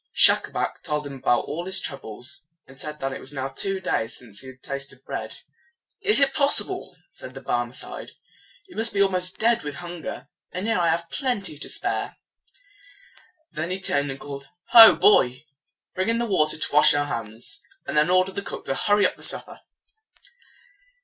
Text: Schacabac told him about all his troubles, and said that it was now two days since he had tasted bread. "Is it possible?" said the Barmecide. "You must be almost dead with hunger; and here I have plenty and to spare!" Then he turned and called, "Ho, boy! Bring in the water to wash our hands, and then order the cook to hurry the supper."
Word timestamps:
Schacabac 0.17 0.81
told 0.83 1.05
him 1.05 1.13
about 1.13 1.41
all 1.41 1.63
his 1.67 1.79
troubles, 1.79 2.47
and 2.65 2.81
said 2.81 2.99
that 2.99 3.13
it 3.13 3.19
was 3.19 3.31
now 3.31 3.49
two 3.49 3.79
days 3.79 4.17
since 4.17 4.39
he 4.39 4.47
had 4.47 4.63
tasted 4.63 5.03
bread. 5.05 5.37
"Is 6.01 6.19
it 6.19 6.33
possible?" 6.33 6.97
said 7.11 7.35
the 7.35 7.39
Barmecide. 7.41 8.09
"You 8.67 8.75
must 8.77 8.93
be 8.95 9.01
almost 9.03 9.37
dead 9.37 9.61
with 9.63 9.75
hunger; 9.75 10.27
and 10.51 10.65
here 10.65 10.79
I 10.79 10.89
have 10.89 11.11
plenty 11.11 11.53
and 11.53 11.61
to 11.61 11.69
spare!" 11.69 12.17
Then 13.51 13.69
he 13.69 13.79
turned 13.79 14.09
and 14.09 14.19
called, 14.19 14.47
"Ho, 14.69 14.95
boy! 14.95 15.45
Bring 15.93 16.09
in 16.09 16.17
the 16.17 16.25
water 16.25 16.57
to 16.57 16.73
wash 16.73 16.95
our 16.95 17.05
hands, 17.05 17.61
and 17.85 17.95
then 17.95 18.09
order 18.09 18.31
the 18.31 18.41
cook 18.41 18.65
to 18.65 18.73
hurry 18.73 19.07
the 19.15 19.21
supper." 19.21 19.61